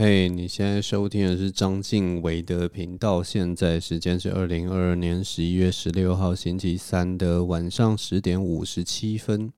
[0.00, 3.20] 嘿你现在收听的是张晋唯的频道。
[3.20, 9.52] 现在时间是二零二二年十一月十六号星期三的晚上十点五十七分。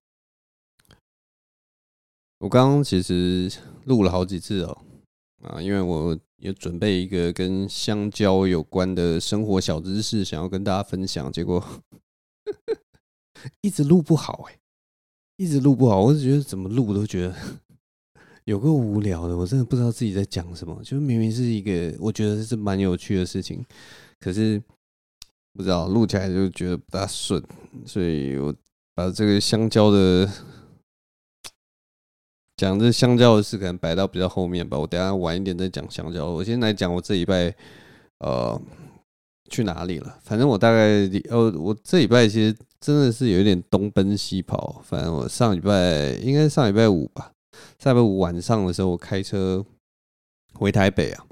[2.39, 3.53] 我刚刚其实
[3.85, 4.83] 录了好几次哦，
[5.43, 11.63] 啊，因为我有准备一个跟香蕉有关的生活小知识，想要跟大家分享，结果
[13.61, 14.59] 一直录不好哎，
[15.37, 17.37] 一直录不好，我就觉得怎么录都觉得。
[18.45, 20.81] 有个无聊的，我真的不知道自己在讲什么。
[20.83, 23.65] 就明明是一个我觉得是蛮有趣的事情，
[24.19, 24.61] 可是
[25.53, 27.43] 不知道录起来就觉得不大顺，
[27.87, 28.55] 所以我
[28.95, 30.29] 把这个香蕉的
[32.57, 34.79] 讲这香蕉的事可能摆到比较后面吧。
[34.79, 36.29] 我等下晚一点再讲香蕉。
[36.29, 37.55] 我先来讲我这礼拜
[38.19, 38.61] 呃
[39.51, 40.19] 去哪里了。
[40.23, 44.81] 反正我大概呃我这礼拜其实真的是有一点东奔西跑。
[44.85, 47.33] 反正我上礼拜应该上礼拜五吧。
[47.79, 49.65] 上礼拜五晚上的时候，我开车
[50.55, 51.27] 回台北啊。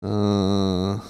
[0.00, 1.00] 嗯，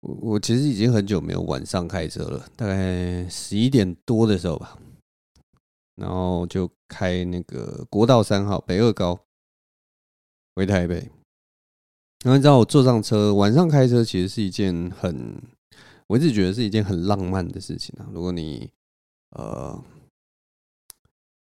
[0.00, 4.78] 我我其实已经很久没有晚上开车了，大概十一点多的时候吧。
[5.96, 9.18] 然后就开那个国道三号北二高
[10.54, 10.96] 回台北。
[12.24, 15.42] 然后你知道我坐上车，晚上开车其实是一件很，
[16.06, 18.06] 我一直觉得是一件很浪漫的事情啊。
[18.12, 18.70] 如果你
[19.30, 19.82] 呃。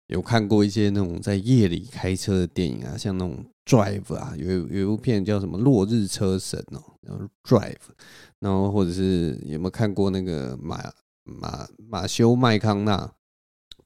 [0.08, 7.74] 有看过一些那种在夜里开车的电影啊，像那种 Drive 啊，有有一部片叫什么《落日车神》哦，然后 Drive，
[8.38, 13.12] 然后或者是有没有看过那个马马马修麦康纳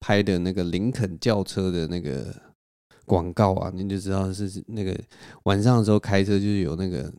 [0.02, 2.36] 拍的那个林肯轿车的那个
[3.06, 3.72] 广告啊？
[3.74, 4.94] 你就知道是那个
[5.44, 7.10] 晚上的时候开车就是有那个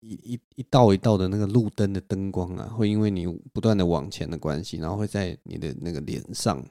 [0.00, 6.64] 一一一道一道的那个路灯的灯光啊，会因为你不断的往前的关系，然后会在你的那个脸上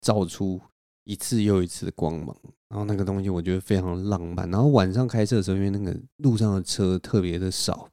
[0.00, 0.60] 照出。
[1.06, 2.36] 一次又一次的光芒，
[2.68, 4.50] 然后那个东西我觉得非常浪漫。
[4.50, 7.88] 然后晚上开车的时候，因为那个路上的车特别的少，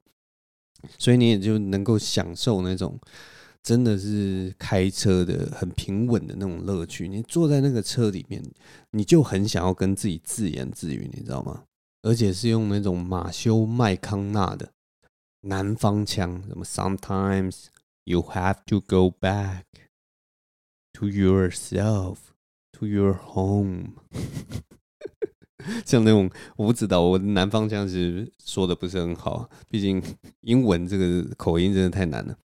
[0.98, 2.98] 所以你也就能够享受那种
[3.62, 7.06] 真的是开车的很平稳的那种乐趣。
[7.06, 8.42] 你坐在那个车里面，
[8.90, 11.62] 你就很想要跟自己自言自语，你知道吗？
[12.02, 14.72] 而且是用那种马修麦康纳的
[15.42, 17.66] 南方腔，什么 Sometimes
[18.02, 19.62] you have to go back
[20.92, 22.16] to yourself。
[22.74, 23.92] To your home，
[25.86, 30.02] 像那种我不知道，我南方腔其实说的不是很好，毕竟
[30.40, 32.36] 英文这个口音真的太难了。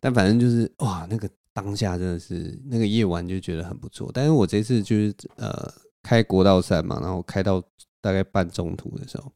[0.00, 4.10] 但反正就是哇，那个当下真的是那个夜晚就觉得很不错。
[4.12, 5.72] 但是我这次就是呃
[6.02, 7.62] 开国道三嘛，然后开到
[8.00, 9.32] 大概半中途的时候，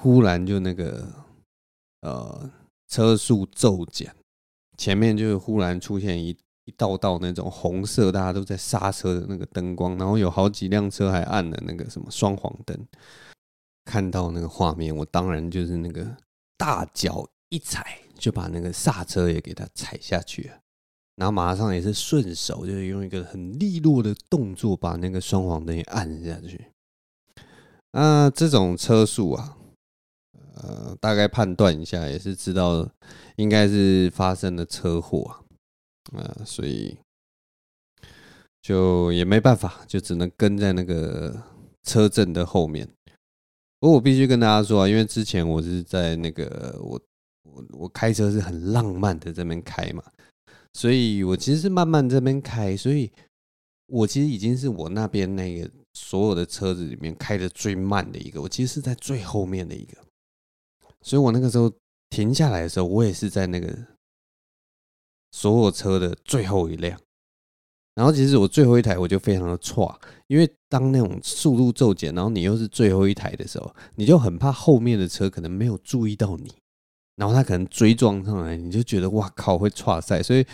[0.00, 1.10] 忽然就那个
[2.02, 2.50] 呃
[2.88, 4.14] 车速骤减，
[4.76, 6.36] 前面就忽然出现一。
[6.64, 12.76] 一道道那种红色，大家都在刹车的那个灯光，然后有好几辆车还按了那个什么双黄灯。
[13.84, 16.16] 看到那个画面，我当然就是那个
[16.56, 20.56] 大脚一踩，就把那个刹车也给它踩下去了，
[21.16, 26.68] 然后马上也是顺手，就是用一个很利落的动作把那个双黄灯也按下去。
[27.92, 29.58] 那这种车速啊，
[30.54, 32.88] 呃，大概判断一下也是知道，
[33.36, 35.43] 应该是发生了车祸啊。
[36.12, 36.96] 啊，所以
[38.60, 41.42] 就也没办法，就只能跟在那个
[41.82, 42.88] 车阵的后面。
[43.80, 47.00] 不过我必须跟大家说啊，因为之前我是在那个我
[47.42, 50.02] 我我开车是很浪漫的这边开嘛，
[50.74, 53.10] 所以我其实是慢慢这边开，所以
[53.86, 59.98] 我其实已经是我那边那个所有的车子里面开的最慢的一个，我其实是在最后面的一个，
[61.02, 61.70] 所以我那个时候
[62.10, 63.93] 停下来的时候，我也是在那个。
[65.36, 66.96] 所有车的最后一辆，
[67.96, 69.98] 然后其实我最后一台我就非常的差，
[70.28, 76.52] 因为当那种速度骤减，然后你又是最后一台的时候，你就很怕后面的车可能没有注意到你，
[77.16, 80.46] 然后他可能追撞上来，你就觉得哇靠会挫赛，所以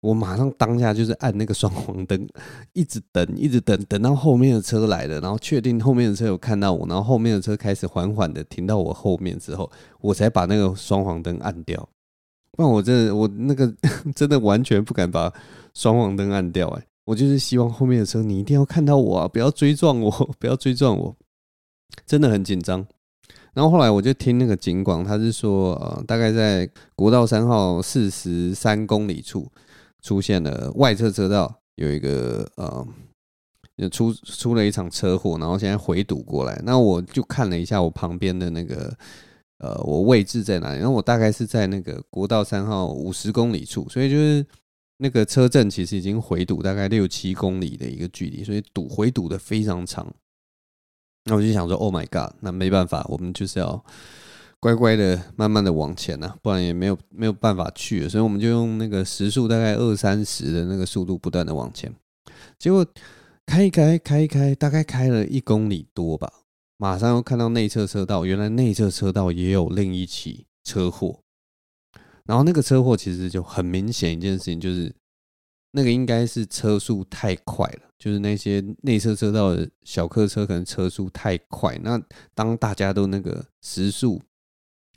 [0.00, 2.28] 我马上当下就是按那个双黄灯，
[2.72, 9.68] 一直等，一直等，等到后面的车来了，然后确定后面的车有看到我，然后后面的车开始缓缓的停到我后面之后，
[10.00, 11.88] 我才把那个双黄灯按掉。
[12.60, 13.72] 那我真的，我那个
[14.14, 15.32] 真的完全不敢把
[15.72, 16.86] 双黄灯按掉哎！
[17.06, 21.16] 我就是希望后面的车你一定要看到我啊，不要追撞我， 不要追撞我，
[22.04, 22.86] 真的很紧张。
[23.54, 29.50] 然后后来我就听那个警广，他是说呃，大概在国道三号四十三公里处
[30.02, 32.86] 出现了外侧车道有一个呃，
[33.90, 36.60] 出出了一场车祸，然后现在回堵过来。
[36.66, 38.94] 那我就看了一下我旁边的那个。
[39.60, 40.78] 呃，我位置在哪里？
[40.78, 44.44] 然后我大概是在那个国道三号五十公里处，所以就是
[44.96, 50.12] 那个车阵其实已经回堵大概六七公里的一个距离，所以堵回堵的非常长。
[51.24, 53.84] 那我就想说，Oh my God，那没办法，我们就是要
[54.58, 58.08] 乖乖的、慢慢的往前呐、啊，不然也没有没有办法去。
[58.08, 61.94] 所以我们就用那个时速大概二三十的那个速度，不断的往前。
[62.58, 62.86] 结果
[63.44, 66.32] 开一开，开一开，大概开了一公里多吧，
[66.80, 71.20] 马上又看到内侧车道，原来内侧车道也有另一起车祸。
[72.24, 74.90] 然后那个车祸其实就很明显一件事情，就是。
[75.72, 81.78] 那个应该是车速太快了，就是那些内侧车道的小客车可能车速太快。
[81.78, 81.96] 那
[82.34, 84.20] 当大家都那个时速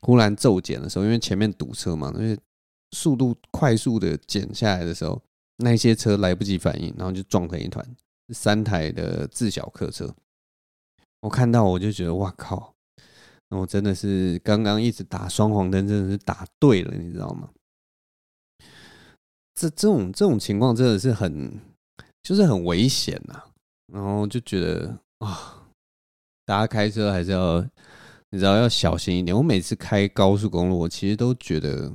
[0.01, 2.36] 忽然骤减的时候，因为前面堵车嘛，那些
[2.89, 5.21] 速度快速的减下来的时候，
[5.57, 7.88] 那些车来不及反应，然后就撞成一团。
[8.29, 10.12] 三台的自小客车，
[11.23, 12.73] 我看到我就觉得哇靠！
[13.49, 17.49] 我真的是刚刚一直打双黄灯，真的是打对了，你知道吗？
[19.55, 21.61] 这这种这种情况真的是很，
[22.23, 23.41] 就是很危险呐。
[23.93, 25.63] 然后就觉得啊，
[26.45, 27.61] 大家开车还是要，
[28.31, 29.33] 你知道要小心一点。
[29.37, 31.89] 我每次开高速公路，我其实都觉得，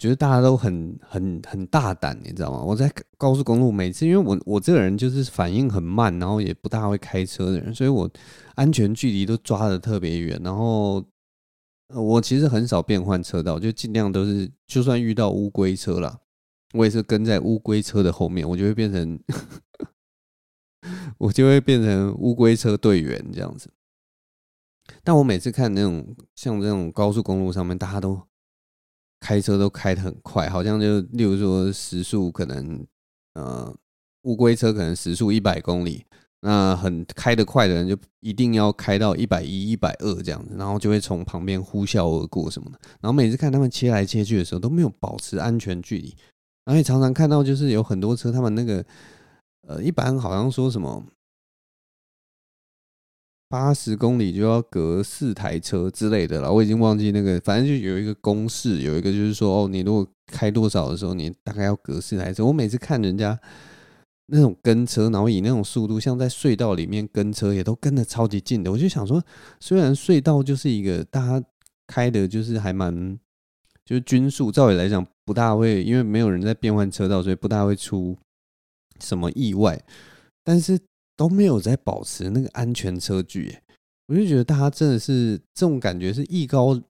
[0.00, 2.60] 觉得大家都很很很大胆，你知道吗？
[2.60, 8.10] 我在高速公路每次，因为我我这个人就是反应很慢，然后也不大会开车的人，所以我
[8.56, 11.04] 安全距离都抓得特别远，然后。
[11.92, 16.20] 我其实很少变换车道，就尽量都是，就算遇到乌龟车了，
[16.72, 19.18] 我也是跟在乌龟车的后面，我就会变成，
[21.18, 23.68] 我就会变成乌龟车队员这样子。
[25.02, 28.22] 但我每次看那种像这种高速公路上面，大家都
[29.20, 32.84] 开车都开得很快，好像就例如说时速可能，
[33.34, 33.72] 呃，
[34.22, 36.04] 乌龟车可能时速一百公里。
[36.42, 42.78] 那很开得快的人就一定要开到一百一、一百二这样子，然后就会从旁边呼啸而过什么的。
[42.98, 46.16] 然后每次看他们切来切去的时候都没有保持安全距离，
[46.64, 48.82] 而且常常看到就是有很多车，他们那个
[49.68, 51.04] 呃，一般好像说什么
[53.50, 62.46] 八十公里就要隔四台车之类的了，我已经忘记那个，反正就有一个公式，有一个就是说哦，你如果开多少的时候，你大概要隔四台车。
[62.46, 63.38] 我每次看人家。
[64.32, 68.70] 那种跟车，然后以那种速度，像在隧道里面跟车，也都跟得超级近的。
[68.70, 69.20] 我就想说，
[69.58, 71.44] 虽然隧道就是一个大家
[71.88, 73.18] 开的，就是还蛮，
[73.84, 78.16] 就是均速，照理来讲不大会，因为没有人在变换车道，所以不大会出
[79.00, 79.82] 什么意外。
[80.44, 80.78] 但是
[81.20, 83.54] 都没有在保持那个安全车距，
[84.08, 86.80] 我就觉得大家真的是这种感觉是艺高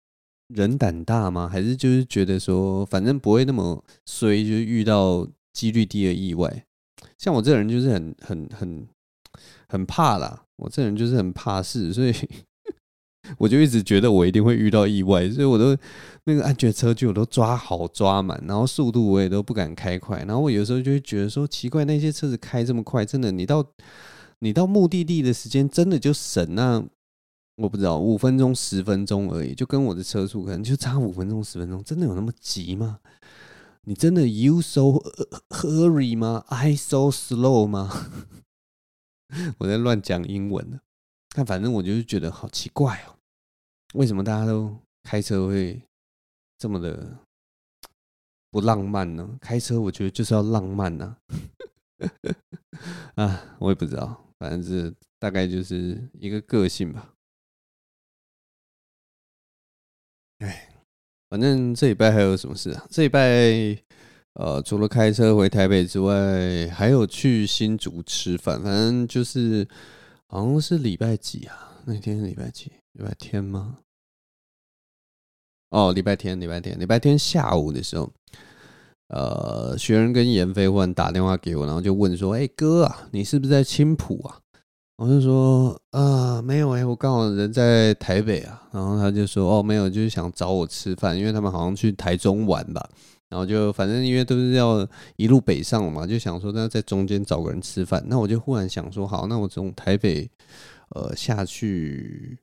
[0.54, 1.48] 人胆大吗？
[1.48, 6.64] 还是就是觉得说，反正不会那么衰，就是遇到几率低的意外。
[7.18, 8.86] 像我这人就是很很很
[9.68, 12.14] 很怕啦，我这人就是很怕事，所以
[13.36, 15.76] 我就一直觉得我一定会遇到意外，所以我都
[16.22, 23.66] 那个安全车距我都抓好抓满，然后速度我也都不敢开快，然后我有时候就会觉得说奇怪，那些车子开这么快，真的你到
[24.40, 26.82] 你到目的地的时间真的就省那
[27.56, 33.00] 我不知道五分钟十分钟而已，就跟我的车速可能就差五分钟十分钟，真的有那么急吗？
[33.82, 35.02] 你真的 you so
[35.50, 37.90] hurry 吗？I so slow 吗？
[39.58, 40.80] 我在乱讲英文呢。
[41.34, 43.16] 但反正我就是觉得好奇怪哦，
[43.94, 45.80] 为什么大家都开车会
[46.58, 47.18] 这么的
[48.50, 49.38] 不浪漫呢？
[49.40, 51.16] 开车我觉得就是要浪漫呐。
[53.16, 57.14] 啊，我也不知道，反正这大概就是一个个性吧。
[60.38, 60.66] 哎。
[61.30, 62.84] 反正这礼拜还有什么事啊？
[62.90, 63.20] 这礼拜，
[64.32, 68.60] 呃，除了开车回台北之外，还有去新竹吃饭。
[68.60, 69.64] 反正就是，
[70.26, 71.80] 好像是礼拜几啊？
[71.86, 72.72] 那天是礼拜几？
[72.94, 73.78] 礼拜天吗？
[75.68, 78.12] 哦，礼拜天，礼拜天，礼拜天下午的时候，
[79.10, 84.38] 呃，学人跟严飞忽然打电话给我，然后就问说：“哎，哥啊，你是不是在青浦啊？”
[84.96, 88.62] 我就说啊，没有哎、我刚好人在台北啊。
[88.70, 92.88] 然后他就说哦，没有，就是想找我吃饭，因为他们好像去台中玩吧。
[93.28, 94.86] 然后就反正因为都是要
[95.16, 98.04] 一路北上了嘛，就想说那在中间找个人吃饭。
[98.06, 100.30] 那我就忽然想说，好，那我从台北
[100.90, 102.38] 呃下去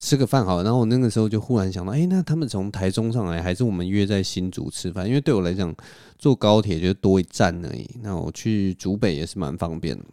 [0.00, 0.64] 吃个饭好了。
[0.64, 5.06] 然后我那个时候就忽然想到，哎，那他们从台中上来，还是我们约在新竹吃饭？
[5.06, 5.74] 因为对我来讲，
[6.18, 7.88] 坐高铁就多一站而已。
[8.02, 10.04] 那我去竹北也是蛮方便的。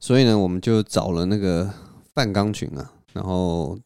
[0.00, 1.72] 所以呢，我们就找了那个
[2.14, 3.78] 范钢群啊，然后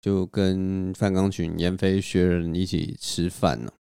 [0.00, 3.72] 就跟范钢群、严飞学人一起吃饭了。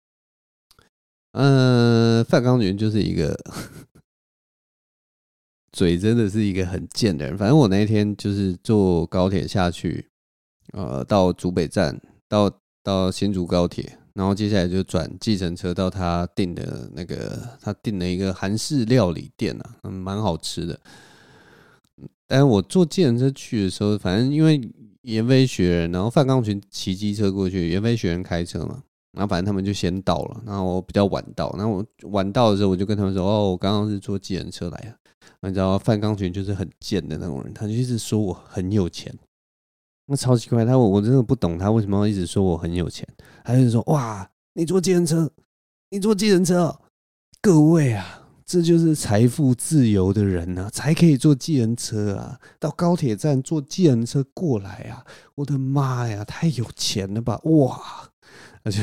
[1.33, 3.39] 嗯，范钢群就是一个
[5.79, 7.39] 嘴真的是一个很贱的人。
[7.39, 10.09] 反正我那一天就是坐高铁下去，
[10.73, 12.51] 呃，到竹北站，到
[12.83, 20.81] 到新竹高铁，然后接下来就转计程车到他订的那个，他订了一个韩式料理店啊，嗯，蛮好吃的。
[22.27, 24.61] 但我坐计程车去的时候，反正因为
[25.03, 28.83] 严飞学人，然后范钢群骑机车过去，严飞学人开车嘛，
[29.13, 34.98] 然后反正他们就先到了，然后我比较晚到，然后我晚到的时候，我就跟他们说：“哦，我刚刚是坐计程车来的。”
[35.41, 39.15] 你知道范钢群就是很贱的那种人，他就一直说我很有钱，
[40.07, 43.07] 那超奇怪，他我我真的不懂他为什么要一直说我很有钱，
[43.45, 45.31] 他就说：“哇，你坐计程车，
[45.91, 46.81] 你坐计程车，
[47.41, 55.05] 各位啊。”这就是财富自由的人呐、啊，才可以坐计程车啊，到高铁站坐计程车过来啊！
[55.35, 57.39] 我的妈呀，太有钱了吧！
[57.45, 58.11] 哇，
[58.63, 58.83] 而 且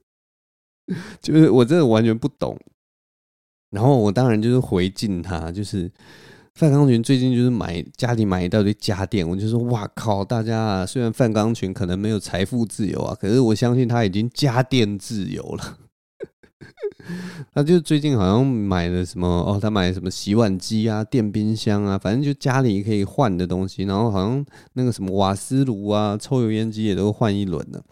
[1.20, 2.58] 就是我真的完全不懂。
[3.70, 5.90] 然后我当然就是回敬他，就是
[6.54, 15.78] 范钢群最近就是买家里买一大堆家电，我就说哇靠，大家啊，虽然范钢群可能没有财富自由啊，可是我相信他已经家电自由了。
[17.54, 23.84] 他就最近好像买了什么哦，他买什么洗碗机啊、电冰箱啊，反正就家里可以换的东西。
[23.84, 27.82] 然后好像那个什么瓦斯炉啊、抽油烟机也都换一轮了。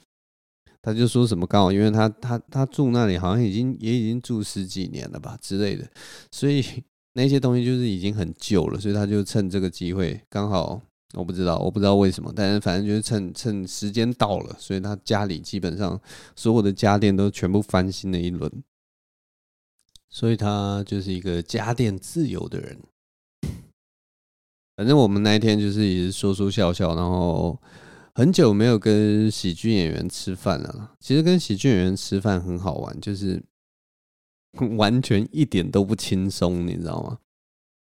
[0.82, 5.88] 他就说什么刚好，因为他他他住那里好像已经也已经住十几年了吧之类的，
[6.30, 6.64] 所以
[7.14, 10.80] 那些东西就是已经很旧了，所以他就趁这个机会刚好。
[11.14, 15.98] 我不知道，我不知道为什么，但是反正就是趁趁时间到了，所以他家里基本上
[16.36, 18.62] 所有的家电都全部翻新了一轮，
[20.10, 22.78] 所以他就是一个家电自由的人。
[24.76, 27.58] 反正我们那一天就是也是说说笑笑，然后
[28.18, 30.90] 很久没有跟喜剧演员吃饭了。
[30.98, 33.40] 其实跟喜剧演员吃饭很好玩，就是
[34.76, 37.18] 完全一点都不轻松，你知道吗？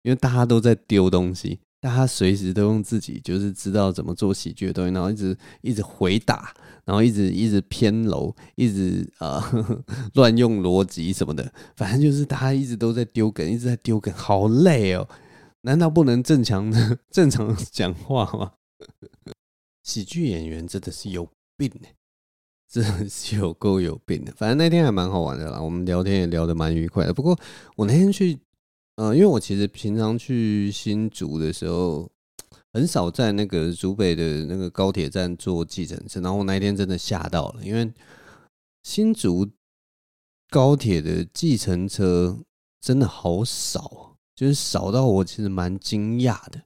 [0.04, 1.60] 因为大家都在丢东西。
[1.82, 6.54] 大家随时都用自己就是知道怎么做喜剧的东西，然后一直一直回答，
[6.86, 9.44] 然后一直一直偏楼，一直呃
[10.16, 15.06] 乱用逻辑什么的，反正就是大家一直都在丢梗，一直在丢梗，好累哦！
[15.64, 18.54] 难道不能正常的正常讲话吗？
[19.84, 21.88] 喜剧演员真的是有病呢，
[22.68, 24.34] 真的是有够有病的。
[24.36, 27.14] 反正那天还蛮好玩的啦，我们聊天也聊得蛮愉快的。
[27.14, 27.38] 不过
[27.76, 28.40] 我那天去。
[28.96, 32.08] 嗯，因为我其实平常去新竹的时候，
[32.74, 37.92] 很少在那个竹北的那个高铁站坐计程车，然后我那一天真的吓到了，因为
[38.84, 39.50] 新竹
[40.52, 42.38] 高铁的计程车
[42.80, 46.62] 真的好少，就是少到我其实蛮惊讶的。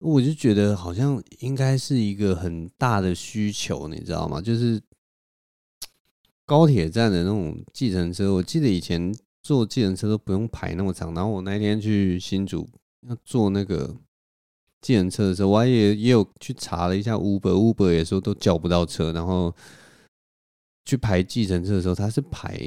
[0.00, 4.40] 我就觉得好像应该是一个很大的需求，你知道吗？
[4.40, 4.82] 就是
[6.44, 9.14] 高铁站的那种计程车，我记得以前。
[9.42, 12.68] 坐计程车都不用排那么长，然后我那天去新竹
[13.08, 13.96] 要坐那个
[14.82, 19.56] 计程车的时候，我还也也有去查了一下 Uber，Uber 也说都叫不到车，然后
[20.84, 22.60] 去排计程车的时候，他是排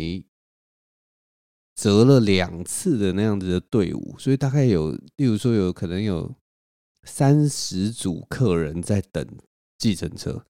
[1.76, 6.34] 折了两次的那样子的队伍，所以大概有，例如说有可能有
[7.04, 9.26] 三十组客人在等
[9.78, 10.44] 计程车，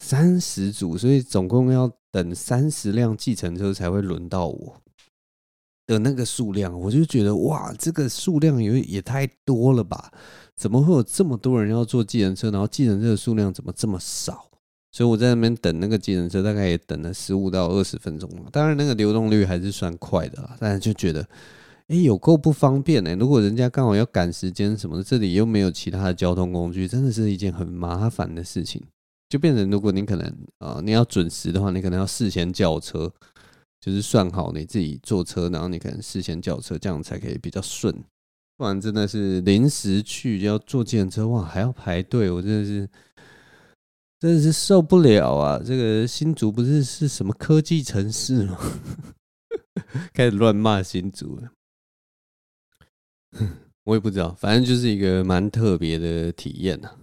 [0.00, 4.76] 三十组，所以总共要等三十辆计程车才会轮到我。
[5.86, 10.12] 的那个数量，我就觉得哇，这个数量也也太多了吧？
[10.54, 12.48] 怎么会有这么多人要坐计程车？
[12.48, 14.48] 然后计程车的数量怎么这么少？
[14.92, 18.48] 所以我在那边等那个计程车，大概也等了十五到二十分钟了。
[18.52, 21.28] 当然，那个流动率还是算快的啦，但是就觉得，
[21.90, 23.16] 哎，有够不方便呢。
[23.16, 28.80] 如果人家刚好要赶时间什么的，这里又没有其他的交通工具，真的是一件很麻烦的事情。
[29.28, 33.12] 就变成，如果你可能啊、你要准时的话，你可能要事先叫车。
[33.80, 37.92] 就是算好你自己坐车，然后你可能事先叫车，这样才可以比较顺。
[38.58, 42.86] 不然真的是临时去要坐计程车，哇，还要排队，我真的是
[44.20, 45.58] 真的是受不了啊！
[45.64, 48.58] 这个新竹不是是什么科技城市吗？
[50.12, 51.50] 开始乱骂新竹了。
[53.84, 56.96] 我也不知道，反正就是一个蛮特别的体验呐。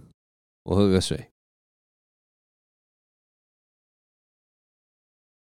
[0.64, 1.30] 我喝个水。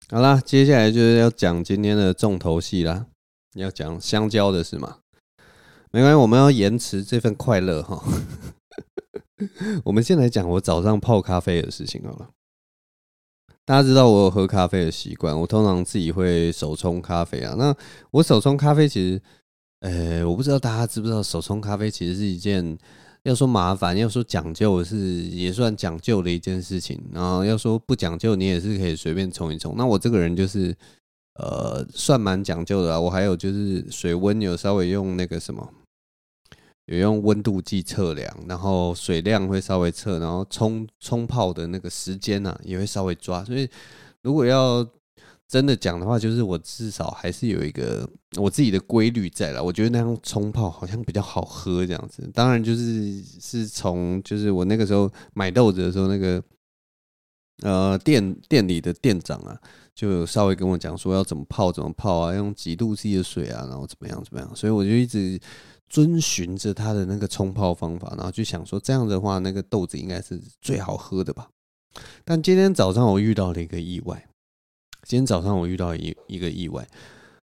[0.08, 3.06] 好啦，接下来就是要讲今天的重头戏啦，
[3.54, 4.98] 要讲香蕉的事嘛？
[5.90, 8.04] 没关系，我们要延迟这份快乐哈。
[9.84, 12.30] 我们先来讲我早上泡咖啡的事情好了。
[13.64, 17.54] 大家知道我有喝咖啡的习惯，我通常自己会手冲咖啡啊。
[17.56, 17.74] 那
[18.10, 19.22] 我手冲咖啡其实，
[19.84, 22.76] 呃，我不知道大家知不知道，手冲咖啡其实是一件。
[23.24, 27.02] 要说麻烦，要说讲究是也算讲究的一件事情。
[27.10, 29.74] 然后要说不讲究，你也是可以随便冲一冲。
[29.78, 30.76] 那我这个人就是，
[31.40, 33.00] 呃，算蛮讲究的啊。
[33.00, 35.66] 我还有就是水温有稍微用那个什么，
[36.84, 43.42] 有用温度计测量，然后水量会稍微测，然后冲冲泡的那个时间呢，也会稍微抓。
[43.42, 43.66] 所以
[44.20, 44.86] 如果要
[45.46, 49.62] 真的讲的话，就是我至少还是有一个我自己的规律在了。
[49.62, 52.28] 我觉得那样冲泡好像比较好喝，这样子。
[52.32, 56.42] 当然，就是是从就是我那个时候买豆子的时候，那个
[57.62, 59.56] 呃店店里的店长啊，
[59.94, 64.56] 就稍微跟我讲说要怎么泡，怎么泡啊，用几度 C 的水啊，然后怎么样怎么样。
[64.56, 65.38] 所以我就一直
[65.88, 71.48] 遵循着他的那个冲泡方法，然后就想说这样的话，那个豆子应该是最好喝的吧。
[72.24, 74.26] 但今天早上我遇到了一个意外。
[75.06, 76.86] 今天早上我遇到一一个意外，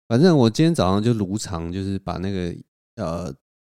[0.09, 2.55] 反正我今天早上就如常，就是把那个
[2.97, 3.33] 呃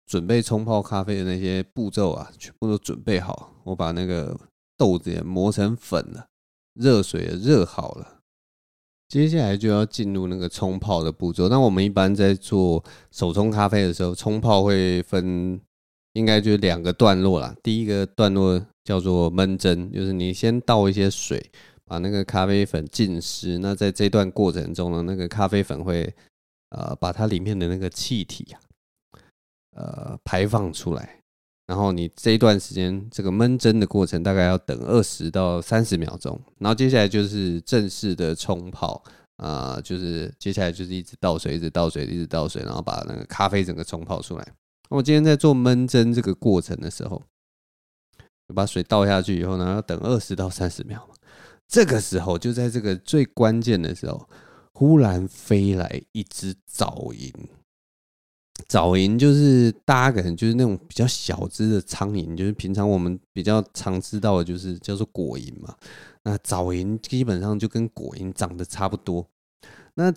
[0.05, 3.53] 准备冲泡咖啡的那些步骤啊，全部都准备好。
[3.65, 4.39] 我把那个
[4.77, 6.27] 豆子也磨成粉了，
[6.73, 8.19] 热水也热好了，
[9.09, 11.49] 接下来就要进入那个冲泡的步骤。
[11.49, 15.59] 那我们一般在做手冲咖啡的时候，冲泡会分
[16.13, 17.55] 应该就两个段落啦。
[17.61, 21.51] 第一个段落叫做闷蒸，就是你先倒一些水。
[21.85, 26.11] 把那个咖啡粉浸湿，那在这段过程中呢，那个咖啡粉会
[26.69, 28.59] 呃把它里面的那个气体啊，
[29.75, 31.21] 呃排放出来，
[31.67, 39.03] 然后你这一段时间这个闷蒸的过程大概要等二十到三十秒钟，然后接下来就是正式的冲泡
[39.37, 44.53] 啊，就是接下来就是一直倒水，一直倒水，一直倒水，然后把那个咖啡整个冲泡出来。
[44.89, 47.21] 我今天在做闷蒸这个过程的时候，
[48.55, 51.07] 把水倒下去以后呢，要等二十到三十秒。
[51.67, 54.29] 这个时候，就在这个最关键的时候，
[54.73, 57.33] 忽然飞来一只早蝇。
[58.67, 65.75] 早蝇就是大家可能就是那种比较小只的苍蝇，就是平常我们比较常知道的，就是叫做果蝇嘛。
[66.23, 69.27] 那早蝇基本上就跟果蝇长得差不多。
[69.95, 70.13] 那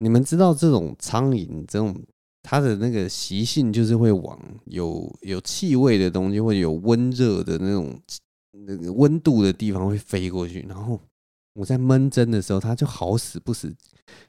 [0.00, 1.98] 你们知道这种苍蝇这种
[2.42, 7.98] 它的那个习性，就是会往有有气味的东西，或者有温热的那种。
[8.66, 11.00] 那个温度的地方会飞过去，然后
[11.54, 13.74] 我在闷蒸的时候，它就好死不死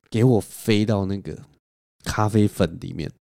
[0.09, 1.37] 给我飞到那个
[2.03, 3.11] 咖啡粉里面。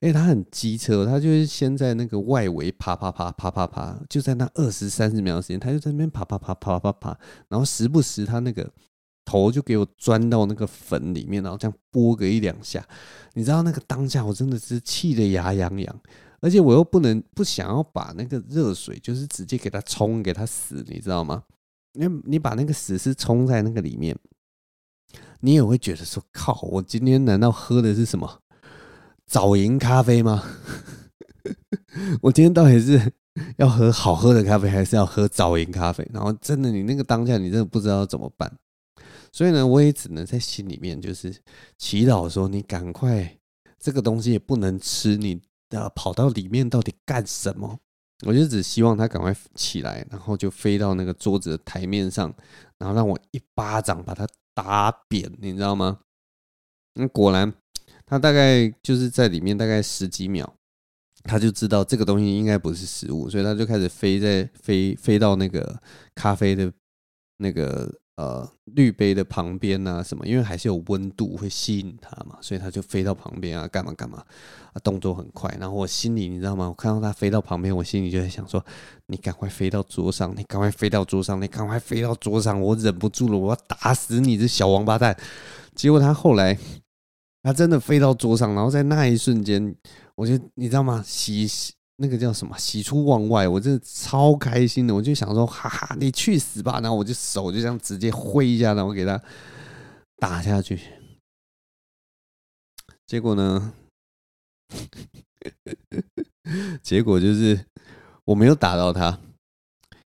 [0.00, 7.18] 哎，它很机车，它就是先在那个外围爬爬爬爬爬爬，就在那二十三十秒的时间，它就在那边爬爬爬爬爬爬，
[7.48, 8.70] 然后时不时它那个
[9.26, 12.82] 头就给我钻到那个粉里面，然后这样拨个一两下。
[13.34, 16.00] 你知道那个当下，我真的是气得牙痒痒。
[16.40, 21.42] 而且我又不能不想要把那个热水，就是直接给它冲给它死，你知道吗？
[21.94, 24.14] 因为你把那个死尸冲在那个里面，
[25.40, 28.42] 你也会觉得说：靠，我今天难道喝的是什么
[29.26, 30.42] 早蝇咖啡吗？
[32.20, 33.12] 我今天到底是
[33.56, 36.06] 要喝好喝的咖啡，还是要喝早蝇咖啡？
[36.12, 38.52] 然后真的，你那个当下，你真的不知道怎么办。
[39.32, 41.34] 所以呢，我也只能在心里面就是
[41.78, 43.38] 祈祷说：你赶快，
[43.78, 45.40] 这个东西也不能吃，你。
[45.70, 47.78] 呃，跑到里面到底干什么？
[48.24, 52.32] 我就只希望他赶快起来，然后就飞到那个桌子的台面上，
[52.78, 56.00] 然后让我一巴掌把他打扁，你知道吗？
[56.94, 57.52] 那果然，
[58.06, 60.54] 他大概就是在里面大概十几秒，
[61.24, 65.80] 他就知道这个东西应该不是食物，所以他就开始飞在飞飞到那个
[66.14, 66.72] 咖啡的
[67.38, 67.92] 那个。
[68.16, 70.26] 呃，滤杯的旁边啊，什么？
[70.26, 74.24] 因为还是有温度会吸引它嘛，所以它就飞到旁边啊，干嘛干嘛
[74.72, 75.54] 啊，动作很快。
[75.60, 76.66] 然后我心里，你知道吗？
[76.66, 78.64] 我看到它飞到旁边，我心里就在想说：
[79.08, 85.14] 你赶快飞到桌上，你赶快飞到桌上，你赶快飞到桌上，我忍不住了，我要打死你这小王八蛋！
[85.74, 86.58] 结果他后来，
[87.42, 89.76] 他真的飞到桌上，然后在那一瞬间，
[90.14, 91.04] 我就你知道吗？
[91.06, 91.74] 洗洗。
[91.98, 92.56] 那个叫什么？
[92.58, 94.94] 喜出望外，我真的超开心的。
[94.94, 96.78] 我就想说，哈哈，你去死吧！
[96.80, 99.20] 然后我就手就这样直接挥一下，然后给他
[100.18, 100.80] 打下去。
[103.06, 103.72] 结果呢？
[106.82, 107.66] 结果就是
[108.24, 109.20] 我没有打到他，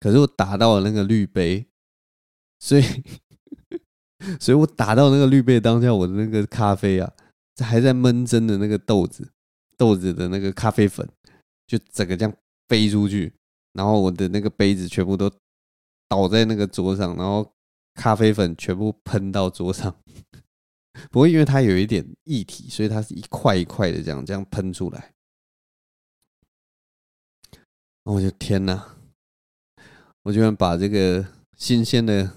[0.00, 1.66] 可是我打到了那个滤杯，
[2.58, 2.82] 所以，
[4.40, 7.12] 所以我打到那个滤杯当下，我的那个咖啡啊，
[7.62, 9.30] 还在闷蒸的那个豆子，
[9.76, 11.08] 豆子的那个咖啡粉。
[11.66, 12.36] 就整个这样
[12.68, 13.32] 飞出去，
[13.72, 15.30] 然后我的那个杯子全部都
[16.08, 17.54] 倒在那个桌上，然后
[17.94, 19.94] 咖啡粉全部喷到桌上。
[21.10, 25.12] 不过因为它有一点液体，所以它是一块一块的这样这样喷出来。
[28.04, 28.96] 我就天哪！
[30.22, 31.26] 我居然把这个
[31.56, 32.32] 新鲜的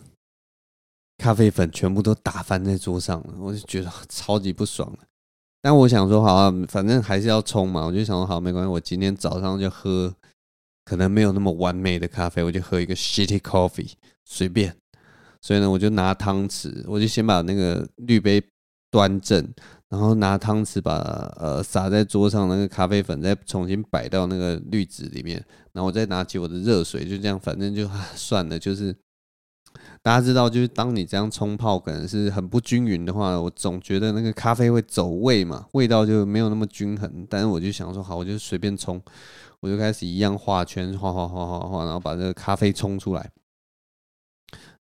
[1.17, 4.97] 咖啡粉全部都打翻在桌上了，我就觉得超级不爽。
[5.61, 7.85] 但我想说，好啊，反正还是要冲嘛。
[7.85, 10.13] 我就想说，好，没关系，我今天早上就喝
[10.85, 13.91] 可能没有那么完美的咖啡，我就喝一个 shitty coffee，
[14.23, 14.75] 随便。
[15.41, 18.41] 所以呢，我就拿汤匙，我就先把那个滤杯
[18.91, 19.47] 端正，
[19.89, 20.97] 然后拿汤匙把
[21.37, 25.37] 呃洒在桌上那个咖啡粉再重新摆到那个滤纸里面，
[25.71, 28.95] 然后我再拿起我的热水，就这样，反正就 算了，就是
[30.01, 37.27] 大家知道，就是当你这样冲泡可能是很不均匀的话，我总觉得那个咖啡会走味嘛，味道就没有那么均衡。
[37.29, 39.01] 但是我就想说，好，我就随便冲，
[39.59, 43.29] 我就开始一样画圈，画画画画画，然后把这个咖啡冲出来。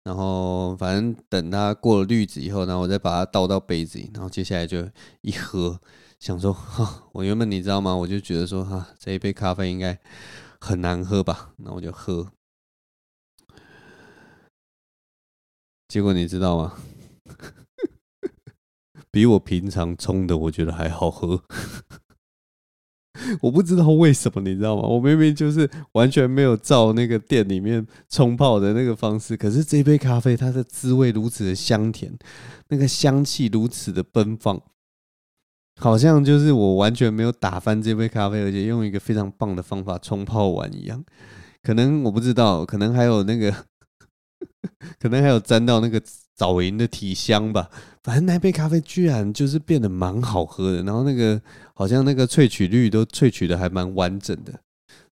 [0.04, 4.88] 然后反正等它过了滤纸以后，然后我再把它倒到杯子里，然后接下来就
[5.22, 5.78] 一喝，
[6.20, 7.94] 想说，哈，我原本你知道吗？
[7.94, 10.00] 我就觉得说，哈，这一杯咖啡应该
[10.60, 11.50] 很难喝吧？
[11.58, 12.28] 那我就喝。
[15.88, 16.74] 结果你知道吗？
[19.10, 21.42] 比我平常冲的，我觉得还好喝。
[23.42, 24.84] 我不知道为什么，你知道吗？
[24.84, 32.16] 我明明就是完全没有照那个店里面冲泡的那个方式，可是这杯咖啡它的滋味如此的香甜，
[32.68, 34.62] 那个香气如此的奔放，
[35.80, 41.04] 好像就是我完全没有打翻这杯咖啡，而且用一个非常棒的方法冲泡完一样。
[41.64, 43.66] 可能我不知道，可能还有那个。
[45.00, 46.02] 可能还有沾到那个
[46.36, 47.70] 枣银的体香吧，
[48.04, 51.42] 反正那杯咖啡居然就是变得蛮好喝的，然后那个
[51.74, 54.60] 好像那个萃取率都萃取的还蛮完整的，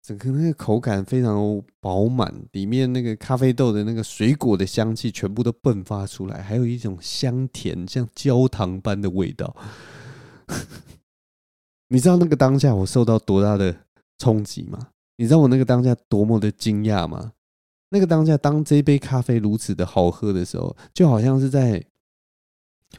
[0.02, 9.56] 整个那个口感非常饱满，里面那个咖啡豆的那个水果的香气全部都迸发出来，还有一种香甜像焦糖般的味道。
[11.90, 13.76] 你知道那个当下我受到多大的
[14.18, 14.88] 冲击吗？
[15.18, 17.34] 你知道我那个当下多么的惊讶吗？
[17.94, 21.86] 那个当下，当这杯咖啡如此的好喝的时候，就好像是在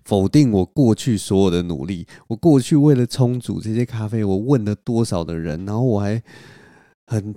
[0.04, 2.06] 否定我过去所有的努力。
[2.28, 6.22] 我过去为了冲煮这些咖啡，我问了多少的人，然后我还
[7.06, 7.34] 很、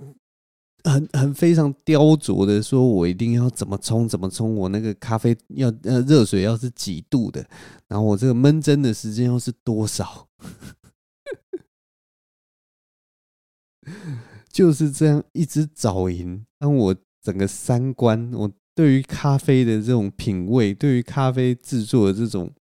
[0.84, 4.54] 很、很非常雕琢的说，我一定要怎么冲，怎么冲。
[4.54, 7.42] 我那个咖啡要呃热水要是几度的，
[7.88, 10.28] 然后我这个闷蒸的时间又是多少，
[14.52, 16.94] 就是这样一直找赢，当我。
[17.26, 22.54] 整个三观，我对于咖啡的这种品味，对于咖啡制作的这种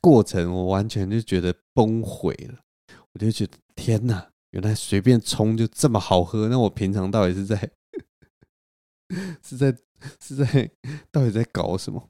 [0.00, 2.60] 过程，我完全就觉得崩毁了。
[3.12, 6.48] 我就觉得天哪，原来随便冲就这么好喝。
[6.48, 7.70] 那我平常到底是在
[9.42, 9.76] 是在
[10.20, 10.70] 是在
[11.10, 12.08] 到底在搞什么？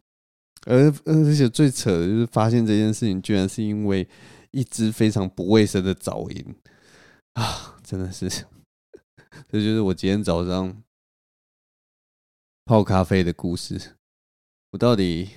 [0.67, 4.07] 而而且最扯的就是发现这件事情，居然是因为
[4.51, 6.55] 一只非常不卫生的早饮
[7.33, 7.79] 啊！
[7.83, 8.29] 真的是，
[9.49, 10.83] 这就是我今天早上。
[12.65, 13.97] 泡咖啡的故事，
[14.71, 15.31] 我到底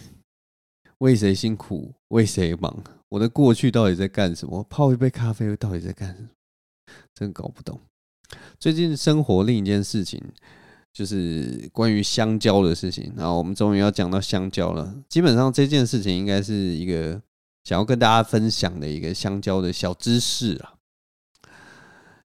[1.00, 2.84] 为谁辛苦为谁忙？
[3.10, 4.64] 我的过去到底在干什么？
[4.70, 6.30] 泡一杯咖啡到底在干什么？
[7.16, 7.82] 真搞不懂。
[8.60, 10.22] 最近生活另一件事情，
[10.94, 13.12] 就是关于香蕉的事情。
[13.18, 14.96] 然后我们终于要讲到香蕉了。
[15.10, 17.20] 基本上这件事情应该是一个
[17.64, 20.75] 想要跟大家分享的一个香蕉的小知识啊。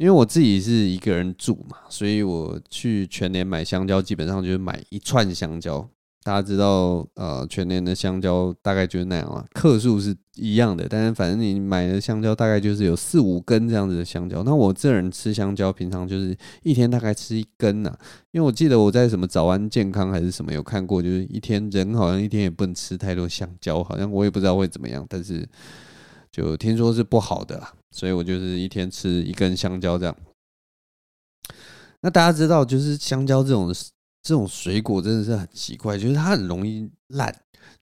[0.03, 5.87] 因为我自己是一个人住嘛，所以我去全年买香蕉，基本上就是买一串香蕉。
[6.25, 14.43] 大家知道，呃，全年的香蕉大概就是那样了，克数是一样的，但是反正你买的香蕉大概就是有四五根这样子的香蕉。
[14.43, 17.89] 那我这人吃香蕉，平常就是一天大概吃一根呐，
[18.31, 25.47] 因为我记得我在什么早安健康还是什么有看过，就是一天人好像一天也不能吃太多香蕉，好像我也不知道会怎么样，但是。
[26.33, 30.17] 就听说是不好的啦，所以我就是一天吃一根香蕉这样。
[32.01, 33.71] 那大家知道，就是香蕉这种
[34.23, 37.33] 这种水果真的是很奇怪，就是它很容易烂。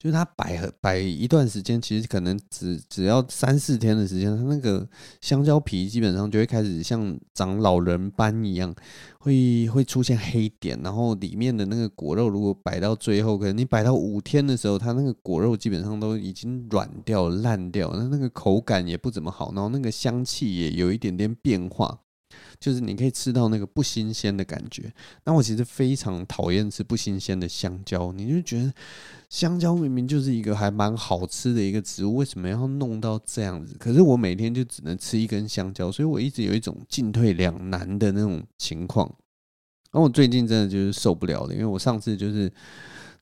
[0.02, 4.88] 就是它摆摆一段时间，其实可能只只要三四天的时间，它那个
[5.22, 8.74] 香蕉皮基本上就会开始像长老人斑一样，
[9.20, 22.00] 会会出现黑点，然后里面的那个果肉如果摆到最后，可能你摆到五天的时候，它那个果肉基本上都已经软掉、烂掉，那那个口感也不怎么好，然后那个香气也有一点点变化。
[22.60, 24.94] 就是你可以吃到那个不新鲜的感觉。
[25.26, 28.14] 那我其实非常讨厌吃不新鲜的香蕉。
[28.14, 28.72] 你就觉得
[29.32, 33.74] 香蕉明明就是一个还蛮好吃的一个植物，为什么要弄到这样子？
[33.80, 39.08] 可是我每天就只能吃一根香蕉，所以我一直有一种进退两难的那种情况。
[39.90, 42.52] 然后我最近真的就是受不了了，因为我上次就是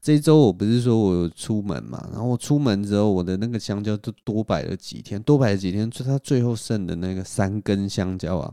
[0.01, 8.51] 这一周我不是说我出门嘛，然后我出门之后，我的那个香蕉都多摆了几天，多摆了几天，就它最后剩的那个三根香蕉啊。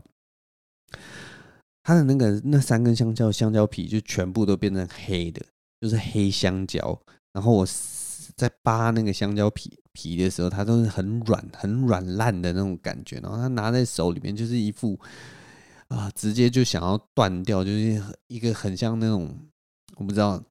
[1.81, 5.43] 它的那个那三根香蕉香蕉皮就全部都变成黑的，
[5.81, 7.01] 就是黑香蕉。
[7.37, 7.63] 然后我
[8.35, 13.19] 在扒那个香蕉皮皮的时候，它都是很软、很软烂的那种感觉。
[13.19, 14.99] 然后它拿在手里面，就是一副
[15.89, 19.37] 啊，直接就想要断掉，就是一个很像那种
[19.97, 20.43] 我不知道，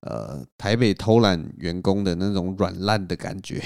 [0.00, 3.62] 呃，台北偷懒员工的那种软烂的感觉。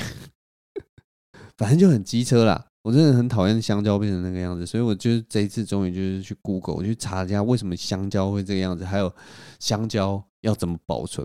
[1.56, 2.66] 反正就很机车啦。
[2.82, 9.14] 我真的很讨厌香蕉变成那个样子，所以我就这一次终于就是去 Google 我去查一下为什么香蕉会这个样子，还有
[9.60, 11.24] 香蕉要怎么保存。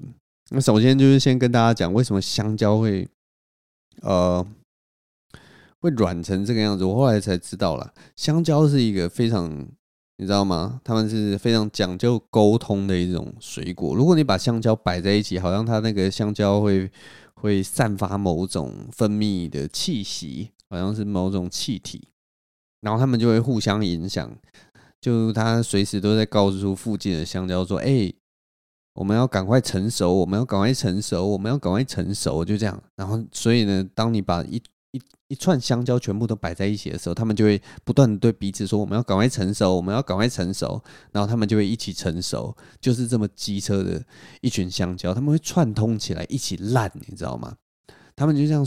[0.50, 3.08] 那首先就是先跟大家讲，为什么香蕉会
[4.02, 4.46] 呃
[5.80, 6.84] 会软成这个样子。
[6.86, 9.50] 我后来才知道了，香蕉是一个非常
[10.18, 10.80] 你知道吗？
[10.84, 13.96] 他们是非常讲究沟通的一种水果。
[13.96, 16.90] 如果你把香蕉摆在一起，好像它那个香蕉会
[17.34, 22.08] 会散发某种分泌的气息，好像是某种气体，
[22.82, 24.32] 然后他们就会互相影响。
[25.02, 28.14] 就它随时都在告诉附近的香蕉说：“哎、
[28.94, 32.82] 我们要赶快成熟，我们要赶快成熟，我们要赶快成熟。”就这样。
[32.96, 40.80] 然后，所以呢，当你把一一一串香蕉全部都摆在一起的时候，他们就会不断的对彼此说：“我们要赶快成熟，我们要赶快成熟。”
[41.12, 44.04] 然后他们就会一起成熟，就是这么机车的
[44.42, 47.56] 一群香蕉，他们会串通起来一起烂，你知道吗？
[48.16, 48.64] 他们就像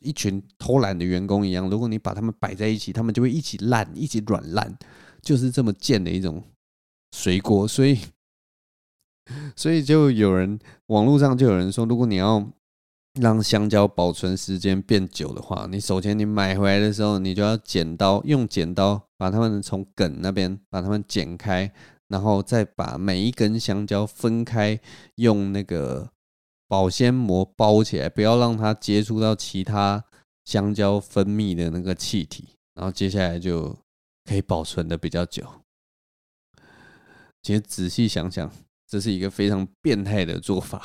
[0.00, 4.78] 一群偷懒的员工一样，如果你把他们摆在一起，他们就会一起烂，一起软烂。
[5.20, 6.42] 就是这么贱的一种
[7.12, 7.98] 水果，所以，
[9.56, 12.46] 所以就有人网络上就有人说，如果你要
[13.20, 21.72] 让香蕉保存时间变久的话，你首先你买回来的时候，你就要剪刀，用剪刀把它们从梗那边把它们剪开，
[22.08, 24.80] 然后再把每一根香蕉分开，
[25.16, 26.10] 用那个
[26.66, 30.04] 保鲜膜包起来，不要让它接触到其他
[30.44, 33.76] 香蕉分泌的那个气体，然后接下来就。
[34.28, 35.42] 可以保存的比较久。
[37.40, 38.52] 其实仔细想想，
[38.88, 40.82] 这是一个非常变态的做法。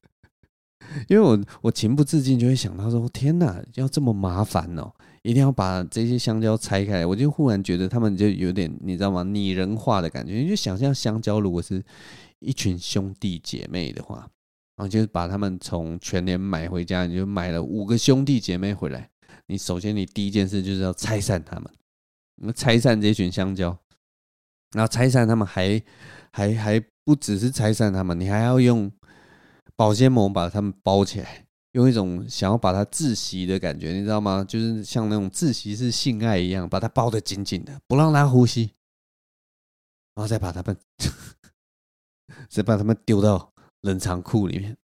[1.08, 4.90] 因为我我情不自禁就会想到说：天哪，要这么麻烦哦！
[5.22, 7.04] 一定要把这些香蕉拆开。
[7.04, 9.22] 我就忽然觉得他们就有点，你知道吗？
[9.22, 10.34] 拟人化的感觉。
[10.34, 11.84] 你就想象香蕉如果是
[12.38, 14.28] 一群兄弟姐妹的话，
[14.76, 19.10] 然后就把他们从全年买回家，你就买了五个兄弟姐妹回来。
[19.48, 21.70] 你首先你第一件事就是要拆散他们。
[22.36, 23.76] 你们拆散这群香蕉，
[24.72, 25.82] 然后拆散他们还
[26.32, 28.90] 还还不只是拆散他们，你还要用
[29.74, 34.44] 保鲜膜把他们包起来，用一种想要把它窒息的感觉，你知道吗？
[34.46, 38.72] 就是像那种窒息式性爱一样，把它包得紧紧的，不让它呼吸，
[40.14, 40.76] 然后再把他们
[42.48, 43.52] 再把他们丢到
[43.82, 44.76] 冷藏库里面。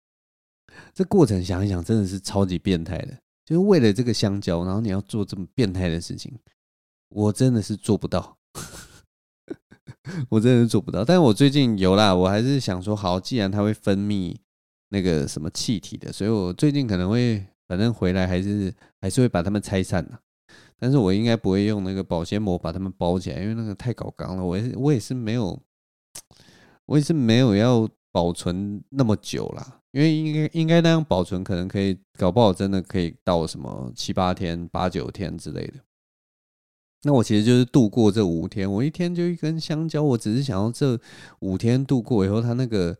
[0.94, 6.38] 这过程想一想，真的是超级变态的，就是为了这个香蕉，然后你要做这么变态的事情。
[7.08, 8.38] 我真的是做不到，
[10.28, 11.04] 我真的做不到。
[11.04, 14.34] 但是我最近有啦，我还是想说，好，既然它会分泌
[14.88, 20.18] 那个什么气体的，所以我最近可能会，反正回来还是还是会把它们拆散的。
[20.78, 24.44] 但是我应该不会用那个保鲜膜把它们包起来，因为那个太搞刚了。
[24.44, 25.58] 我也我也是没有，
[26.86, 35.74] 我也是没有要保存那么久啦，因为应该应该那样保存，可能可以搞不好真的可以到什么七八天、八九天之类的。
[37.04, 40.98] 那我其实就是度过这五天，我一天就一根香蕉，我只是想要这
[41.40, 42.96] 五天度过以后，它那个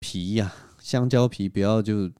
[0.00, 2.10] 皮呀、香蕉皮不要就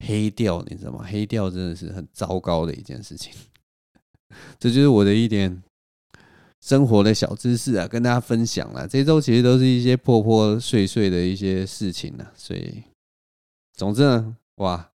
[0.00, 1.04] 黑掉，你知道吗？
[1.06, 3.34] 黑掉真的是很糟糕的一件事情。
[4.58, 5.62] 这就是我的一点
[6.62, 8.88] 生活的小知识啊，跟大家分享了。
[8.88, 12.82] 这周其实都是一些破破碎碎的一些事情呢，所以
[13.74, 14.91] 总之呢，哇。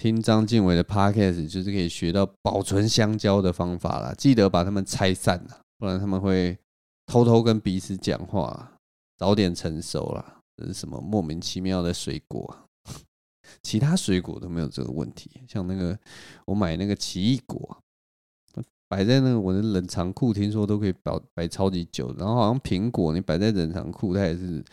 [0.00, 6.56] 听张晋伟的 podcast 就是可以学到保存香蕉的方法啦，记得把它们拆散了，不然他们会
[7.04, 8.78] 偷偷跟彼此讲话，
[9.18, 10.38] 早点成熟了。
[10.56, 12.64] 这是什么莫名其妙的水果啊？
[13.62, 15.98] 其他水果都没有这个问题，像那个
[16.46, 17.76] 我买那个奇异果，
[18.88, 22.10] 摆在那个我的冷藏库，听说都可以摆摆超级久。
[22.16, 24.64] 然后好像苹果你摆在冷藏库，它也是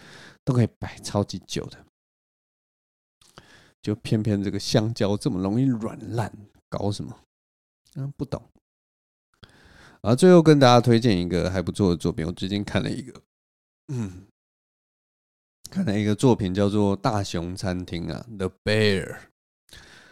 [0.45, 1.77] 都可以摆超级久的。
[3.87, 6.29] 就偏偏这个香蕉这么容易软烂，
[6.67, 7.17] 搞什么？
[7.95, 8.43] 嗯，不懂。
[10.01, 12.25] 啊，最后跟大家推荐一个还不错的作品。
[12.27, 13.13] 我最近看了一个，
[13.87, 14.23] 嗯，
[15.71, 19.05] 看了一个作品叫做《大熊餐厅》啊，《The Bear》。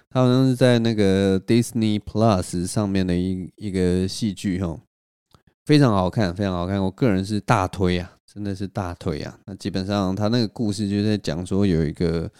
[0.09, 4.79] 它好像是在那个 Disney Plus 上面的一一个戏剧，哈，
[5.65, 6.81] 非常好看，非常好看。
[6.81, 9.37] 我个人是大推啊，真的是大推啊。
[9.45, 12.31] 那基本上他那个故事就在讲说有一个。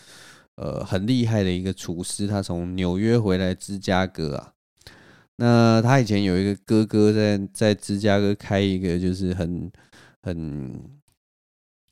[0.56, 4.54] 呃，很厉害的一个厨师，他从纽约回来芝加哥啊。
[5.36, 9.70] 那他以前有一个哥哥在在芝加哥开一个就是很
[10.22, 10.82] 很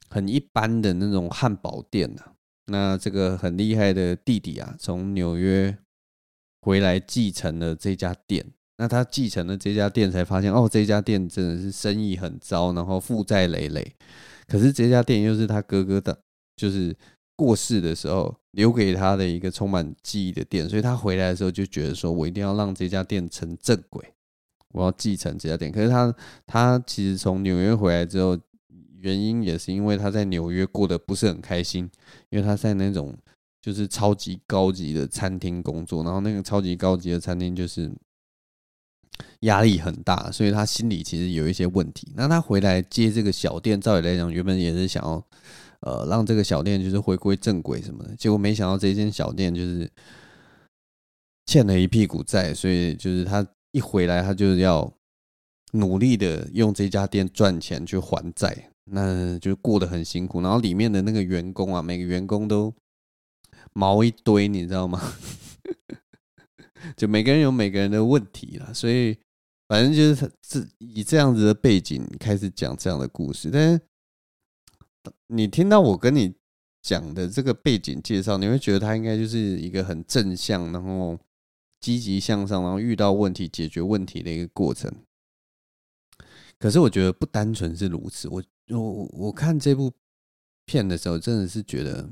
[0.09, 2.31] 很一般的那种汉堡店啊。
[2.67, 5.77] 那这个很厉害的弟弟啊，从纽约
[6.61, 8.45] 回来继承了这家店。
[8.77, 13.93] 那他继承了这家店，才发现哦，这家店真的是生意很糟，然后负债累累。
[14.47, 16.17] 可是这家店又是他哥哥的，
[16.55, 16.95] 就是。
[17.35, 24.13] 过世的时候留给他的一个充满记忆的店，所以他回来的时候就觉得说，我一定要让这家店成正轨，
[24.69, 25.71] 我要继承这家店。
[25.71, 26.15] 可是他
[26.45, 28.37] 他其实从纽约回来之后，
[28.99, 31.89] 原因也是因为他在纽约过得不是很开心，
[32.29, 33.17] 因为他在那种
[33.61, 37.91] 就是超级高级的餐厅工作，然后那个超级高级的餐厅就是
[39.41, 42.13] 压力很大，所以他心里其实有一些问题。
[42.15, 45.25] 那他回来接这个小店，照理来讲，原本也是想要
[45.83, 49.89] 呃让这个小店就是回归正轨什么的，结果没想到这间小店就是
[51.45, 54.91] 欠了一屁股债，所以就是他一回来，他就是要
[55.73, 60.41] 努力的用这家店赚钱去还债，那就过得很辛苦。
[60.41, 62.73] 然后里面的那个员工啊，每个员工都。
[63.75, 65.01] 毛一堆，你知道吗？
[66.95, 69.17] 就每个人有每个人的问题啦，所以
[69.67, 73.49] 反正就是这以这样子的背景开始讲这样的故事。
[73.51, 73.81] 但是
[75.33, 76.35] 你听到我跟你
[76.81, 81.17] 讲的这个背景介绍，你会觉得他应该就是一个很正向，然后
[81.79, 84.93] 积极向上，然后遇到问题解决问题的一个过程。
[86.59, 88.29] 可是我觉得不单纯是如此。
[88.29, 89.91] 我我我看这部
[90.65, 92.09] 片的时候，真的是觉得。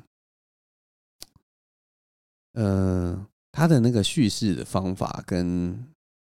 [2.54, 5.88] 呃，他的那个叙事的方法跟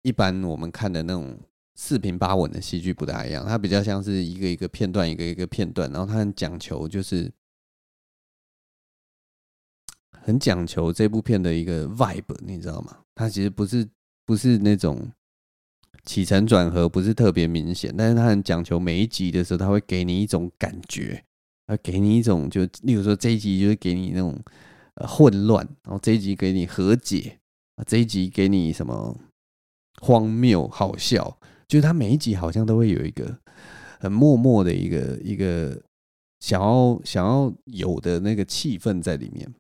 [0.03, 1.39] 一般我们看的那种
[1.75, 7.33] 四平八稳的戏剧不大一样，它比较像是一个一个片段，一个一个片段，然后它很讲求，就是
[10.11, 12.99] 很讲求这部片的一个 vibe，你知道吗？
[13.15, 13.89] 它其实不是
[14.25, 15.11] 不是那种
[16.05, 21.25] 起承转合，不是特别明显，但是它很讲求每一集的时候，它会给你一种感觉，
[21.67, 24.39] 他给你一种就，例如说这一集就是给你那种。
[25.09, 27.41] 混乱，然后这一集给你和解
[27.77, 29.19] 啊，这一集给你什么
[30.03, 31.41] 荒谬好笑，
[31.73, 33.35] 就是他每一集好像都会有一个
[33.99, 35.81] 很默默的一个一个
[36.41, 39.51] 想要想要有的那个气氛在里面。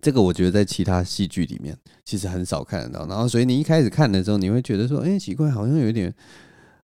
[0.00, 3.04] 这个我觉得在其他戏剧里面其实很少看得到。
[3.08, 6.14] 然后，所以你一开始看的时候，你会觉得说，哎，奇怪，好像有点。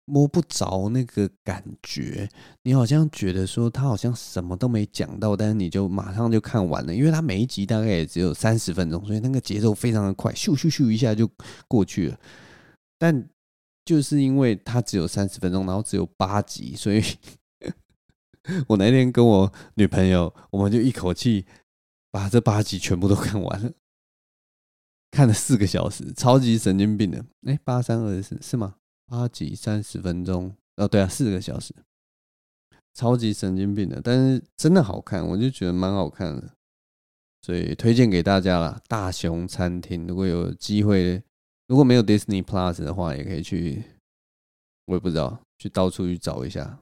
[0.09, 2.29] 摸不着那个感觉，
[2.63, 11.29] 你好像觉得说他好像什么都没讲到，但是你就马上就看完了，因为他每一集大概也只有三十分钟，所以那个节奏非常的快，咻咻咻一下就
[11.67, 12.17] 过去了。
[12.99, 13.29] 但
[13.87, 17.01] 就是因为它只有三十分钟，然后只有八集，所以
[18.69, 21.47] 我那天跟我女朋友，我们就一口气
[22.11, 23.73] 把这八集全部都看完了，
[25.13, 27.25] 看了四个小时，超级神经病的。
[27.47, 28.75] 哎，八三二四是吗？
[29.07, 31.73] 八集三十分钟哦，对啊，四个小时，
[32.93, 36.53] 超级神经病的，但是真的好看，我就觉得蛮好看的，
[37.43, 38.83] 所以推荐给大家啦。
[38.89, 41.23] 大熊餐厅，如果有机会，
[41.67, 43.85] 如果没有 Disney Plus 的话，也可以去，
[44.87, 46.81] 我也不知道，去到处去找一下，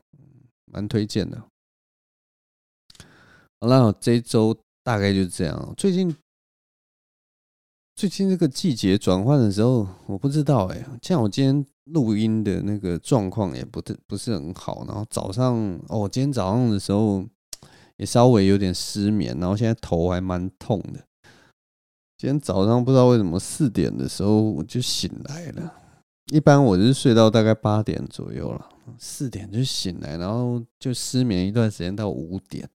[0.66, 1.42] 蛮推荐的。
[3.60, 5.74] 好了，这一周大概就是这样。
[5.76, 6.16] 最近。
[7.96, 15.54] 最近这个季节转换的时候，我不知道哎、像我今天录音的那个状况也不不是很好，然后早上
[15.88, 17.24] 哦，今天早上的时候
[17.96, 21.06] 也稍微有点失眠，然后现在头还蛮痛的。
[22.16, 25.74] 今天早上不知道为什么四点的时候我就醒来了，
[26.32, 32.68] 一般我是睡到大概八点左右了，四点就醒来，然后就失眠一段时间到五点，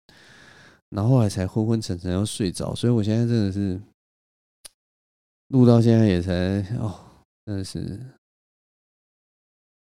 [0.90, 3.82] 然后后来才昏昏沉沉要睡着，所以我现在真的是。
[5.50, 6.32] 录到现在也才
[6.78, 6.94] 哦，
[7.44, 8.00] 真的是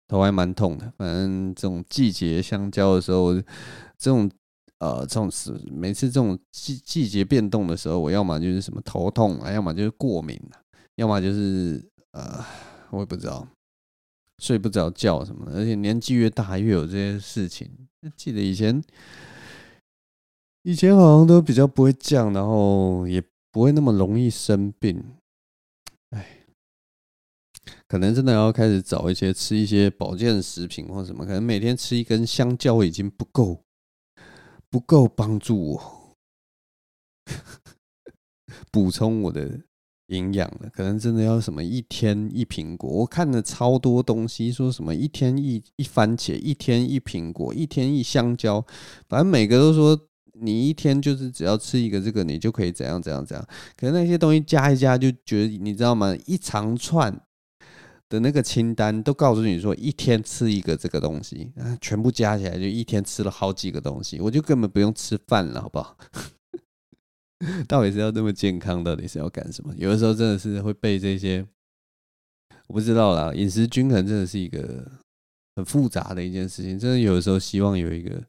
[0.09, 0.91] 头还蛮痛的。
[0.97, 4.31] 反正这种季节相交的时候，这种
[4.83, 10.59] 呃，这种是每次这种季季节变动的时候，我要么就是什么头痛啊，要么就是过敏啊，
[10.97, 12.45] 要么就是呃，
[12.91, 13.47] 我也不知道
[14.43, 15.53] 睡不着觉什么的。
[15.59, 17.71] 而且年纪越大，越有这些事情。
[18.17, 18.83] 记得以前
[20.65, 25.01] 以前好像都比较不会这样，然后也不会那么容易生病。
[26.11, 26.39] 哎
[27.87, 33.63] 可能真的要开始找一些吃一些保健食品或什么，可能每天吃一根香蕉已经不够，
[34.73, 36.17] 不够帮助我
[38.73, 39.61] 补充我的
[40.07, 40.71] 营养了。
[40.73, 48.65] 可能真的要什么一天一苹果，我看了超多东西，说什么一天一一番茄，一天一苹果，一天一香蕉，
[49.11, 50.09] 反正每个都说
[50.41, 53.47] 你一天就是只要吃一个这个，你就可以怎样怎样怎样。
[53.77, 56.17] 可是那些东西加一加，就觉得你知道吗？
[56.25, 57.23] 一长串。
[58.13, 65.97] 的那个清单都告诉你说，一天吃一个这个东西，啊，全部加起来就一天吃了好几个东西，我就根本不用吃饭了，好不好？
[67.67, 68.85] 到底是要那么健康？
[68.85, 69.75] 到底是要干什么？
[69.79, 71.43] 有的时候真的是会被这些，
[72.67, 73.33] 我不知道啦。
[73.33, 74.87] 饮食均衡真的是一个
[75.57, 78.23] 很复杂的一件事情，真的有的时候希望有一个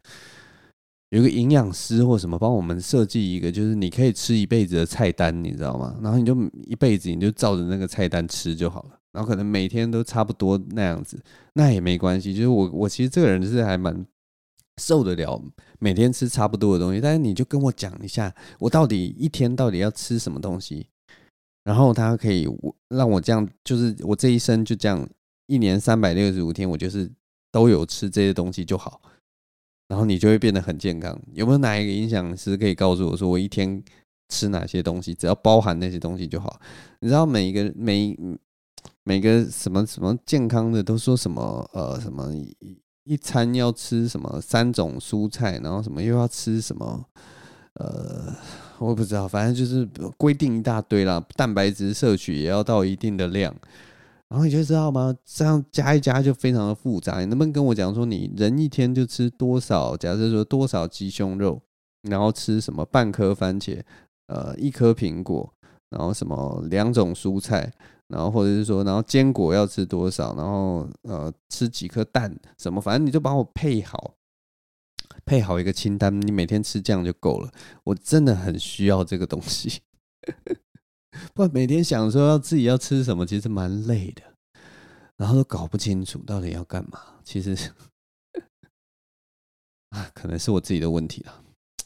[1.09, 5.99] 有个营养师或什么帮我们设计一个，就是你可以吃一辈子的菜单，你知道吗？
[6.01, 6.33] 然后你就
[6.67, 8.99] 一辈子你就照着那个菜单吃就好了。
[9.13, 12.33] 然后可能每天都差不多那样子，那也没关系。
[12.33, 14.05] 就是我，我其实这个人是还蛮
[14.81, 15.39] 受得了
[15.79, 20.87] 每天吃差不多的东西，但是你就跟我讲一下，我到底一天到底要吃什么东西，
[21.63, 22.47] 然后他可以
[22.89, 25.07] 让我这样，就是我这一生就这样，
[25.45, 27.07] 一年三百六十五天，我就是
[27.51, 28.99] 都有吃这些东西就好，
[29.89, 31.15] 然后你就会变得很健康。
[31.33, 33.83] 有没有哪一个营养师可以告诉我说，我一天
[34.29, 36.59] 吃哪些东西，只要包含那些东西就好？
[36.99, 38.17] 你知道每一个每
[39.03, 42.33] 每个什么什么健康的都说什么呃什么。
[42.33, 47.05] 一一餐要吃什么三种蔬菜，然后什么又要吃什么，
[47.73, 48.33] 呃，
[48.79, 49.85] 我不知道，反正就是
[50.15, 51.21] 规定一大堆啦。
[51.35, 53.53] 蛋白质摄取也要到一定的量，
[54.29, 55.13] 然后你就知道吗？
[55.25, 57.19] 这样加一加就非常的复杂。
[57.19, 59.97] 你能不能跟我讲说，你人一天就吃多少？
[59.97, 61.61] 假设说多少鸡胸肉，
[62.03, 63.81] 然后吃什么半颗番茄，
[64.27, 65.53] 呃，一颗苹果，
[65.89, 67.69] 然后什么两种蔬菜？
[68.13, 70.35] 然后或者是说，然后坚果要吃多少？
[70.35, 72.31] 然后呃，吃几颗蛋？
[72.59, 72.79] 什么？
[72.79, 74.13] 反正你就帮我配好，
[75.25, 76.21] 配好一个清单。
[76.21, 77.51] 你每天吃这样就够了。
[77.85, 79.81] 我真的很需要这个东西，
[81.33, 84.21] 不然每天想说要自己要吃什么，其实蛮累的。
[85.17, 86.99] 然后都搞不清楚到底要干嘛。
[87.23, 87.57] 其实
[89.89, 91.43] 啊，可能是我自己的问题了。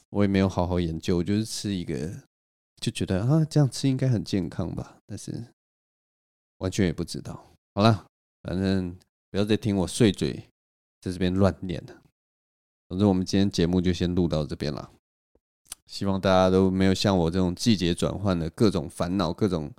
[0.10, 2.24] 我也没有好好研究，我就是吃一个，
[2.82, 4.98] 就觉得啊，这样吃应该很健康吧。
[5.08, 5.54] 但是。
[6.58, 7.46] 完全也不知道。
[7.76, 8.06] 好了，
[8.44, 8.96] 反正
[9.30, 10.50] 不要再听我碎嘴，
[11.02, 12.02] 在这边乱念了。
[12.90, 14.92] 总之，我们今天节目就先录到这边了。
[15.86, 19.72] 希望大家都没有像我这种季节转换的各种烦恼、各种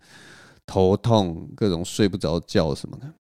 [0.65, 3.13] 头痛、各种睡不着觉什么的。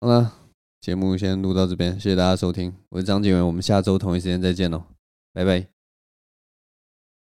[0.00, 0.32] 好了，
[0.80, 4.84] 节目先录到这边，谢谢大家收听，我是张景文，我们下周同一时间再见喽，
[5.32, 5.77] 拜拜。